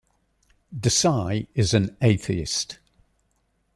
[0.75, 2.79] Desai is an atheist.